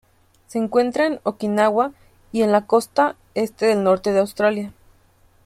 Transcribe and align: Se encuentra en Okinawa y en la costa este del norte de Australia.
Se 0.47 0.57
encuentra 0.57 1.05
en 1.05 1.19
Okinawa 1.21 1.91
y 2.31 2.41
en 2.41 2.51
la 2.51 2.65
costa 2.65 3.17
este 3.35 3.67
del 3.67 3.83
norte 3.83 4.11
de 4.11 4.19
Australia. 4.21 4.73